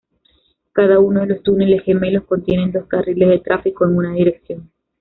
Cada 0.73 0.97
uno 0.99 1.19
de 1.19 1.27
los 1.27 1.43
túneles 1.43 1.83
gemelos 1.83 2.25
contiene 2.25 2.71
dos 2.71 2.87
carriles 2.87 3.29
de 3.29 3.37
tráfico 3.37 3.85
en 3.85 3.97
una 3.97 4.13
dirección. 4.13 4.71